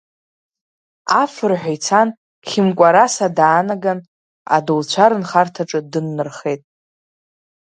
Афырҳәа 1.21 1.71
ицан, 1.75 2.09
Хьымкәараса 2.47 3.27
даанаган, 3.37 3.99
адауцәа 4.55 5.05
рынхарҭаҿы 5.11 5.79
дыннархеит. 5.91 6.61